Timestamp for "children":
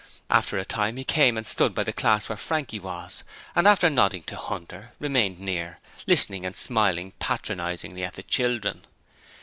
8.23-8.83